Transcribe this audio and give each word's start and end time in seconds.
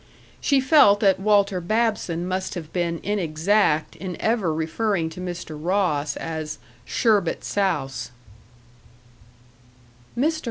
She 0.41 0.59
felt 0.59 0.99
that 1.01 1.19
Walter 1.19 1.61
Babson 1.61 2.27
must 2.27 2.55
have 2.55 2.73
been 2.73 2.99
inexact 3.03 3.95
in 3.95 4.19
ever 4.19 4.51
referring 4.51 5.11
to 5.11 5.21
Mr. 5.21 5.55
Ross 5.63 6.17
as 6.17 6.57
"Sherbet 6.85 7.43
Souse." 7.43 8.09
Mr. 10.17 10.39